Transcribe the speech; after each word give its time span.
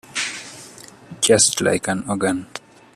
Just 1.21 1.61
like 1.61 1.87
an 1.87 2.03
organ. 2.09 2.47